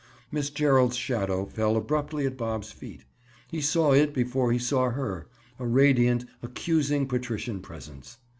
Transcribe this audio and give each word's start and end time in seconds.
Miss 0.31 0.49
Gerald's 0.49 0.95
shadow 0.95 1.45
fell 1.45 1.77
abruptly 1.77 2.25
at 2.25 2.35
Bob's 2.35 2.71
feet. 2.71 3.05
He 3.51 3.61
saw 3.61 3.91
it 3.93 4.15
before 4.15 4.51
he 4.51 4.57
saw 4.57 4.89
her—a 4.89 5.67
radiant, 5.67 6.25
accusing 6.41 7.07
patrician 7.07 7.59
presence. 7.59 8.17